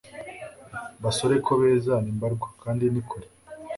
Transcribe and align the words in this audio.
Basore 1.03 1.35
ko 1.45 1.51
beza 1.61 1.93
ni 2.03 2.11
mbarwa 2.17 2.47
kandi 2.63 2.85
ni 2.93 3.01
kure 3.09 3.27